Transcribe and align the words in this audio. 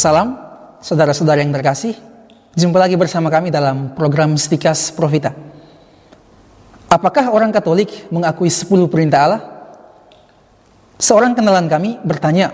Salam, 0.00 0.32
saudara-saudara 0.80 1.44
yang 1.44 1.52
terkasih. 1.52 1.92
Jumpa 2.56 2.80
lagi 2.80 2.96
bersama 2.96 3.28
kami 3.28 3.52
dalam 3.52 3.92
program 3.92 4.32
Stikas 4.32 4.88
Profita. 4.88 5.36
Apakah 6.88 7.28
orang 7.28 7.52
Katolik 7.52 8.08
mengakui 8.08 8.48
10 8.48 8.88
perintah 8.88 9.28
Allah? 9.28 9.42
Seorang 10.96 11.36
kenalan 11.36 11.68
kami 11.68 12.00
bertanya, 12.00 12.48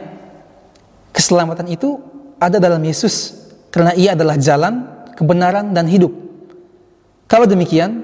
keselamatan 1.15 1.71
itu 1.71 2.03
ada 2.43 2.59
dalam 2.59 2.83
Yesus 2.83 3.39
karena 3.71 3.95
ia 3.95 4.19
adalah 4.19 4.35
jalan, 4.43 4.83
kebenaran, 5.15 5.71
dan 5.71 5.87
hidup. 5.87 6.11
Kalau 7.31 7.47
demikian, 7.47 8.03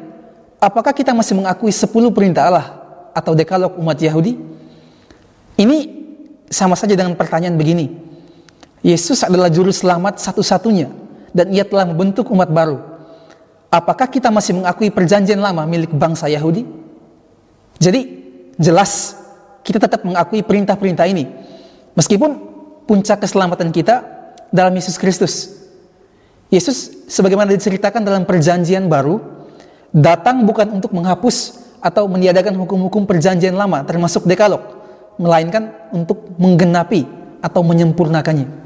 apakah 0.62 0.95
kita 0.95 1.11
masih 1.11 1.34
mengakui 1.34 1.74
10 1.74 1.90
perintah 2.14 2.46
Allah 2.46 2.66
atau 3.11 3.34
dekalog 3.34 3.75
umat 3.75 3.98
Yahudi? 3.98 4.39
Ini 5.59 5.79
sama 6.46 6.79
saja 6.79 6.95
dengan 6.95 7.18
pertanyaan 7.18 7.59
begini. 7.59 8.11
Yesus 8.82 9.22
adalah 9.22 9.46
juru 9.46 9.71
selamat 9.71 10.18
satu-satunya 10.18 10.90
dan 11.31 11.54
ia 11.54 11.63
telah 11.63 11.86
membentuk 11.86 12.27
umat 12.35 12.50
baru. 12.50 12.82
Apakah 13.71 14.11
kita 14.11 14.29
masih 14.29 14.59
mengakui 14.59 14.90
perjanjian 14.90 15.39
lama 15.39 15.63
milik 15.64 15.95
bangsa 15.95 16.27
Yahudi? 16.29 16.67
Jadi 17.79 18.00
jelas 18.59 19.17
kita 19.63 19.79
tetap 19.79 20.03
mengakui 20.03 20.43
perintah-perintah 20.43 21.07
ini. 21.07 21.31
Meskipun 21.95 22.37
puncak 22.85 23.23
keselamatan 23.23 23.71
kita 23.71 24.03
dalam 24.50 24.75
Yesus 24.75 24.99
Kristus. 24.99 25.62
Yesus 26.53 27.09
sebagaimana 27.09 27.49
diceritakan 27.54 28.04
dalam 28.04 28.29
perjanjian 28.29 28.90
baru 28.90 29.23
datang 29.95 30.45
bukan 30.45 30.68
untuk 30.68 30.93
menghapus 30.93 31.64
atau 31.81 32.05
meniadakan 32.11 32.53
hukum-hukum 32.61 33.09
perjanjian 33.09 33.56
lama 33.56 33.81
termasuk 33.89 34.28
dekalog, 34.28 34.61
melainkan 35.17 35.73
untuk 35.95 36.34
menggenapi 36.37 37.09
atau 37.41 37.65
menyempurnakannya. 37.65 38.62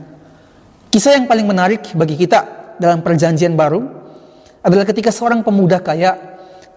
Kisah 0.97 1.13
yang 1.13 1.29
paling 1.29 1.45
menarik 1.45 1.93
bagi 1.93 2.17
kita 2.17 2.73
dalam 2.81 3.05
perjanjian 3.05 3.53
baru 3.53 3.85
adalah 4.65 4.89
ketika 4.89 5.13
seorang 5.13 5.45
pemuda 5.45 5.77
kaya 5.77 6.17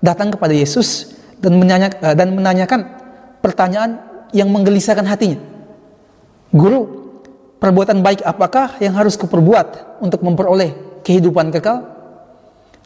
datang 0.03 0.27
kepada 0.35 0.51
Yesus 0.51 1.15
dan, 1.39 1.55
menanyakan, 1.55 1.99
eh, 2.03 2.15
dan 2.19 2.27
menanyakan 2.35 2.79
pertanyaan 3.39 3.95
yang 4.35 4.51
menggelisahkan 4.51 5.07
hatinya. 5.07 5.39
Guru, 6.51 6.83
perbuatan 7.63 8.03
baik 8.03 8.19
apakah 8.27 8.75
yang 8.83 8.99
harus 8.99 9.15
kuperbuat 9.15 10.03
untuk 10.03 10.19
memperoleh 10.19 10.99
kehidupan 10.99 11.55
kekal? 11.55 11.87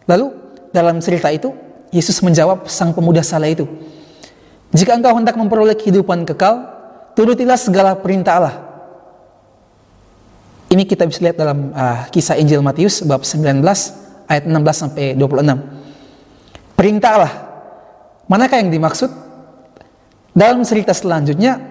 Lalu 0.06 0.38
dalam 0.70 1.02
cerita 1.02 1.34
itu, 1.34 1.50
Yesus 1.90 2.22
menjawab 2.22 2.70
sang 2.70 2.94
pemuda 2.94 3.26
salah 3.26 3.50
itu. 3.50 3.66
Jika 4.70 4.94
engkau 4.94 5.18
hendak 5.18 5.34
memperoleh 5.34 5.74
kehidupan 5.82 6.30
kekal, 6.30 6.62
turutilah 7.18 7.58
segala 7.58 7.98
perintah 7.98 8.38
Allah 8.38 8.56
ini 10.74 10.90
kita 10.90 11.06
bisa 11.06 11.22
lihat 11.22 11.38
dalam 11.38 11.70
uh, 11.70 12.10
kisah 12.10 12.34
Injil 12.42 12.66
Matius 12.66 13.06
bab 13.06 13.22
19 13.22 13.62
ayat 14.26 14.44
16 14.50 14.58
sampai 14.74 15.14
26. 15.14 16.74
Perintah 16.74 17.10
Allah. 17.14 17.34
Manakah 18.26 18.58
yang 18.58 18.74
dimaksud? 18.74 19.12
Dalam 20.34 20.66
cerita 20.66 20.98
selanjutnya 20.98 21.62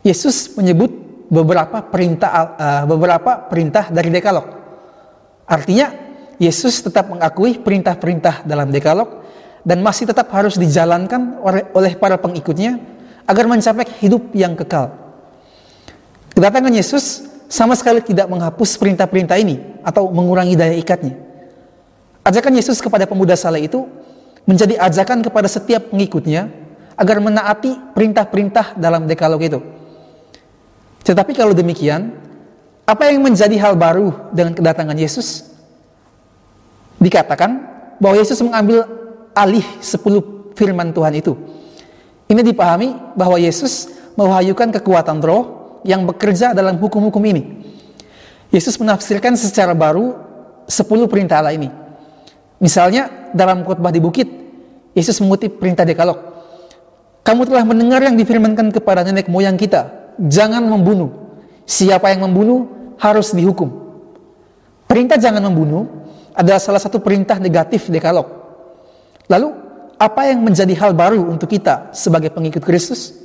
Yesus 0.00 0.56
menyebut 0.56 0.88
beberapa 1.28 1.84
perintah 1.84 2.30
uh, 2.56 2.84
beberapa 2.88 3.44
perintah 3.44 3.92
dari 3.92 4.08
Dekalog. 4.08 4.48
Artinya 5.44 5.92
Yesus 6.40 6.80
tetap 6.80 7.12
mengakui 7.12 7.60
perintah-perintah 7.60 8.48
dalam 8.48 8.72
Dekalog 8.72 9.20
dan 9.64 9.84
masih 9.84 10.08
tetap 10.08 10.32
harus 10.32 10.56
dijalankan 10.56 11.40
oleh 11.72 11.92
para 11.96 12.16
pengikutnya 12.16 12.80
agar 13.24 13.44
mencapai 13.48 13.88
hidup 14.00 14.32
yang 14.32 14.56
kekal. 14.56 14.92
Kedatangan 16.36 16.72
Yesus 16.72 17.23
sama 17.48 17.76
sekali 17.78 18.00
tidak 18.00 18.26
menghapus 18.26 18.76
perintah-perintah 18.80 19.36
ini 19.38 19.60
atau 19.84 20.08
mengurangi 20.10 20.56
daya 20.56 20.74
ikatnya. 20.74 21.14
Ajakan 22.24 22.56
Yesus 22.56 22.80
kepada 22.80 23.04
pemuda 23.04 23.36
saleh 23.36 23.68
itu 23.68 23.84
menjadi 24.48 24.80
ajakan 24.80 25.20
kepada 25.20 25.48
setiap 25.48 25.92
pengikutnya 25.92 26.48
agar 26.96 27.20
menaati 27.20 27.92
perintah-perintah 27.92 28.76
dalam 28.78 29.04
dekalog 29.04 29.40
itu. 29.44 29.60
Tetapi 31.04 31.36
kalau 31.36 31.52
demikian, 31.52 32.16
apa 32.88 33.12
yang 33.12 33.20
menjadi 33.20 33.56
hal 33.60 33.76
baru 33.76 34.32
dengan 34.32 34.56
kedatangan 34.56 34.96
Yesus? 34.96 35.52
Dikatakan 36.96 37.50
bahwa 38.00 38.16
Yesus 38.16 38.40
mengambil 38.40 38.88
alih 39.36 39.64
sepuluh 39.84 40.52
firman 40.56 40.92
Tuhan 40.96 41.12
itu. 41.16 41.36
Ini 42.24 42.40
dipahami 42.40 43.16
bahwa 43.18 43.36
Yesus 43.36 43.92
mewahyukan 44.16 44.72
kekuatan 44.80 45.20
roh 45.20 45.63
yang 45.84 46.08
bekerja 46.08 46.56
dalam 46.56 46.80
hukum-hukum 46.80 47.20
ini. 47.28 47.42
Yesus 48.50 48.80
menafsirkan 48.80 49.36
secara 49.36 49.76
baru 49.76 50.16
sepuluh 50.64 51.06
perintah 51.06 51.44
Allah 51.44 51.54
ini. 51.54 51.68
Misalnya 52.58 53.30
dalam 53.36 53.62
khotbah 53.62 53.92
di 53.92 54.00
bukit, 54.00 54.26
Yesus 54.96 55.20
mengutip 55.20 55.60
perintah 55.60 55.84
dekalog. 55.84 56.16
Kamu 57.24 57.44
telah 57.48 57.64
mendengar 57.64 58.00
yang 58.04 58.16
difirmankan 58.16 58.72
kepada 58.72 59.04
nenek 59.04 59.28
moyang 59.28 59.56
kita, 59.56 60.14
jangan 60.20 60.64
membunuh. 60.64 61.12
Siapa 61.64 62.12
yang 62.12 62.28
membunuh 62.28 62.68
harus 63.00 63.32
dihukum. 63.32 63.72
Perintah 64.84 65.16
jangan 65.16 65.40
membunuh 65.48 65.88
adalah 66.36 66.60
salah 66.60 66.80
satu 66.80 67.00
perintah 67.00 67.40
negatif 67.40 67.88
dekalog. 67.88 68.28
Lalu, 69.26 69.48
apa 69.96 70.28
yang 70.28 70.44
menjadi 70.44 70.76
hal 70.76 70.92
baru 70.92 71.24
untuk 71.24 71.48
kita 71.48 71.90
sebagai 71.96 72.28
pengikut 72.28 72.60
Kristus? 72.60 73.23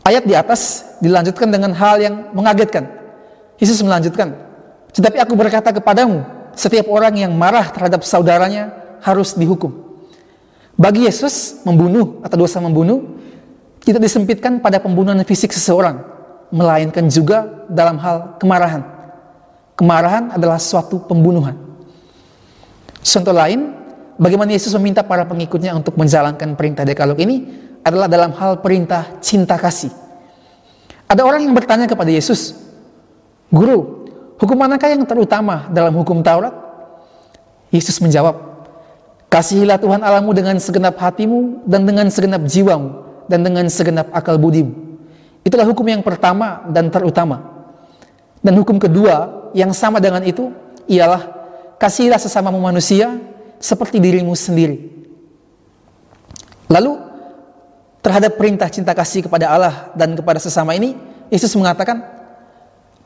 Ayat 0.00 0.24
di 0.24 0.32
atas 0.32 0.96
dilanjutkan 1.04 1.52
dengan 1.52 1.76
hal 1.76 2.00
yang 2.00 2.14
mengagetkan. 2.32 2.88
Yesus 3.60 3.84
melanjutkan, 3.84 4.32
"Tetapi 4.96 5.20
aku 5.20 5.36
berkata 5.36 5.68
kepadamu, 5.76 6.24
setiap 6.56 6.88
orang 6.88 7.20
yang 7.20 7.32
marah 7.36 7.68
terhadap 7.68 8.00
saudaranya 8.00 8.72
harus 9.04 9.36
dihukum." 9.36 9.70
Bagi 10.80 11.04
Yesus, 11.04 11.60
membunuh 11.68 12.24
atau 12.24 12.40
dosa 12.40 12.56
membunuh 12.56 13.20
tidak 13.84 14.08
disempitkan 14.08 14.64
pada 14.64 14.80
pembunuhan 14.80 15.20
fisik 15.28 15.52
seseorang, 15.52 16.00
melainkan 16.48 17.04
juga 17.12 17.68
dalam 17.68 18.00
hal 18.00 18.40
kemarahan. 18.40 18.80
Kemarahan 19.76 20.32
adalah 20.32 20.56
suatu 20.56 21.04
pembunuhan. 21.04 21.56
Contoh 23.00 23.32
lain, 23.32 23.76
bagaimana 24.16 24.52
Yesus 24.52 24.72
meminta 24.76 25.04
para 25.04 25.28
pengikutnya 25.28 25.76
untuk 25.76 25.96
menjalankan 26.00 26.56
perintah 26.56 26.84
dekalog 26.84 27.16
ini 27.20 27.68
adalah 27.80 28.06
dalam 28.06 28.32
hal 28.36 28.60
perintah 28.60 29.18
cinta 29.24 29.56
kasih. 29.56 29.92
Ada 31.10 31.26
orang 31.26 31.42
yang 31.42 31.54
bertanya 31.56 31.90
kepada 31.90 32.12
Yesus, 32.12 32.54
Guru, 33.50 34.06
hukum 34.38 34.54
manakah 34.54 34.94
yang 34.94 35.02
terutama 35.02 35.66
dalam 35.74 35.90
hukum 35.98 36.22
Taurat? 36.22 36.54
Yesus 37.70 37.98
menjawab, 37.98 38.50
Kasihilah 39.30 39.78
Tuhan 39.78 40.02
Allahmu 40.02 40.34
dengan 40.34 40.58
segenap 40.58 40.98
hatimu 40.98 41.62
dan 41.62 41.86
dengan 41.86 42.10
segenap 42.10 42.42
jiwamu 42.50 43.06
dan 43.30 43.46
dengan 43.46 43.66
segenap 43.70 44.10
akal 44.10 44.34
budimu. 44.38 44.74
Itulah 45.46 45.62
hukum 45.62 45.86
yang 45.86 46.02
pertama 46.02 46.66
dan 46.66 46.90
terutama. 46.90 47.38
Dan 48.42 48.58
hukum 48.58 48.74
kedua 48.82 49.46
yang 49.54 49.70
sama 49.70 50.02
dengan 50.02 50.26
itu 50.26 50.50
ialah 50.90 51.30
kasihilah 51.78 52.18
sesamamu 52.18 52.58
manusia 52.58 53.22
seperti 53.62 54.02
dirimu 54.02 54.34
sendiri. 54.34 54.90
Lalu 56.66 57.09
terhadap 58.00 58.36
perintah 58.40 58.68
cinta 58.72 58.96
kasih 58.96 59.28
kepada 59.28 59.52
Allah 59.52 59.92
dan 59.92 60.16
kepada 60.16 60.40
sesama 60.40 60.72
ini, 60.76 60.96
Yesus 61.28 61.52
mengatakan, 61.56 62.00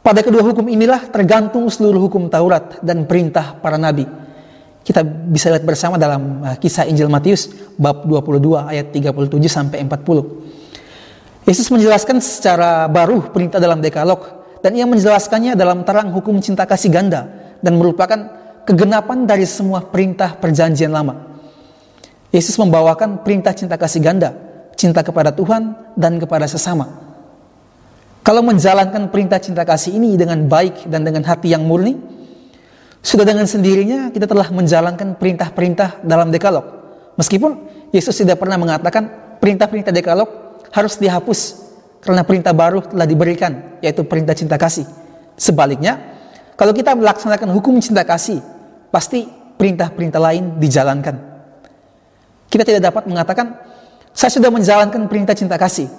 pada 0.05 0.21
kedua 0.21 0.45
hukum 0.45 0.69
inilah 0.69 1.09
tergantung 1.09 1.67
seluruh 1.67 2.09
hukum 2.09 2.29
Taurat 2.29 2.79
dan 2.85 3.09
perintah 3.09 3.57
para 3.59 3.81
nabi. 3.81 4.05
Kita 4.85 5.01
bisa 5.01 5.49
lihat 5.49 5.65
bersama 5.65 5.97
dalam 5.97 6.45
uh, 6.45 6.57
kisah 6.61 6.85
Injil 6.85 7.09
Matius 7.09 7.49
bab 7.81 8.05
22 8.05 8.69
ayat 8.69 8.93
37 8.93 9.33
sampai 9.49 9.81
40. 9.81 11.49
Yesus 11.49 11.73
menjelaskan 11.73 12.21
secara 12.21 12.85
baru 12.85 13.33
perintah 13.33 13.57
dalam 13.57 13.81
dekalog 13.81 14.45
dan 14.61 14.77
ia 14.77 14.85
menjelaskannya 14.85 15.57
dalam 15.57 15.89
terang 15.89 16.13
hukum 16.13 16.37
cinta 16.45 16.69
kasih 16.69 16.93
ganda 16.93 17.33
dan 17.65 17.81
merupakan 17.81 18.17
kegenapan 18.69 19.25
dari 19.25 19.49
semua 19.49 19.81
perintah 19.89 20.37
perjanjian 20.37 20.93
lama. 20.93 21.33
Yesus 22.29 22.61
membawakan 22.61 23.25
perintah 23.25 23.57
cinta 23.57 23.81
kasih 23.81 24.05
ganda 24.05 24.37
cinta 24.75 25.01
kepada 25.03 25.31
Tuhan 25.35 25.95
dan 25.95 26.19
kepada 26.19 26.45
sesama. 26.47 27.03
Kalau 28.25 28.41
menjalankan 28.41 29.13
perintah 29.13 29.37
cinta 29.37 29.69
kasih 29.69 30.01
ini 30.01 30.17
dengan 30.17 30.49
baik 30.49 30.89
dan 30.89 31.05
dengan 31.05 31.25
hati 31.29 31.53
yang 31.53 31.69
murni, 31.69 31.97
sudah 33.05 33.29
dengan 33.29 33.45
sendirinya 33.45 34.09
kita 34.09 34.25
telah 34.25 34.49
menjalankan 34.49 35.21
perintah-perintah 35.21 36.01
dalam 36.01 36.33
dekalog. 36.33 36.65
Meskipun 37.21 37.69
Yesus 37.93 38.17
tidak 38.17 38.41
pernah 38.41 38.57
mengatakan 38.57 39.37
perintah-perintah 39.45 39.93
dekalog 39.93 40.57
harus 40.73 40.97
dihapus 40.97 41.41
karena 42.01 42.25
perintah 42.25 42.57
baru 42.57 42.81
telah 42.81 43.05
diberikan, 43.05 43.81
yaitu 43.85 44.09
perintah 44.09 44.33
cinta 44.33 44.57
kasih. 44.57 44.89
Sebaliknya, 45.37 46.01
kalau 46.57 46.73
kita 46.73 46.97
melaksanakan 46.97 47.53
hukum 47.53 47.77
cinta 47.85 48.09
kasih, 48.09 48.41
pasti 48.89 49.29
perintah-perintah 49.61 50.21
lain 50.23 50.57
dijalankan. 50.57 51.17
Kita 52.49 52.63
tidak 52.65 52.89
dapat 52.89 53.05
mengatakan 53.05 53.47
saya 54.15 54.31
sudah 54.31 54.49
menjalankan 54.49 55.11
perintah 55.11 55.35
cinta 55.35 55.59
kasih. 55.59 55.91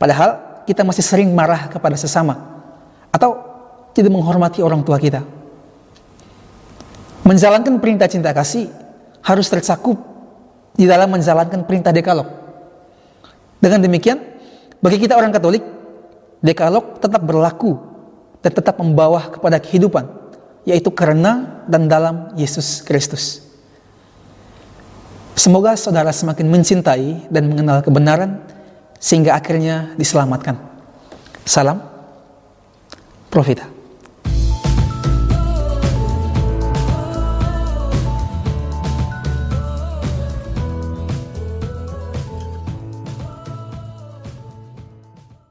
Padahal 0.00 0.64
kita 0.64 0.80
masih 0.82 1.04
sering 1.04 1.30
marah 1.36 1.68
kepada 1.68 1.94
sesama. 1.94 2.64
Atau 3.12 3.36
tidak 3.92 4.08
menghormati 4.12 4.64
orang 4.64 4.80
tua 4.80 4.96
kita. 4.96 5.20
Menjalankan 7.28 7.76
perintah 7.76 8.08
cinta 8.08 8.32
kasih 8.32 8.72
harus 9.20 9.46
tercakup 9.52 10.00
di 10.76 10.88
dalam 10.88 11.12
menjalankan 11.12 11.64
perintah 11.68 11.92
dekalog. 11.92 12.28
Dengan 13.60 13.84
demikian, 13.84 14.20
bagi 14.80 15.00
kita 15.00 15.16
orang 15.16 15.32
Katolik, 15.32 15.64
dekalog 16.44 17.00
tetap 17.00 17.24
berlaku 17.24 17.76
dan 18.44 18.52
tetap 18.52 18.76
membawa 18.80 19.32
kepada 19.32 19.56
kehidupan, 19.60 20.04
yaitu 20.68 20.92
karena 20.92 21.64
dan 21.64 21.88
dalam 21.88 22.36
Yesus 22.36 22.84
Kristus. 22.84 23.45
Semoga 25.36 25.76
saudara 25.76 26.08
semakin 26.16 26.48
mencintai 26.48 27.28
dan 27.28 27.52
mengenal 27.52 27.84
kebenaran 27.84 28.40
sehingga 28.96 29.36
akhirnya 29.36 29.92
diselamatkan. 30.00 30.56
Salam, 31.44 31.76
Profita. 33.28 33.75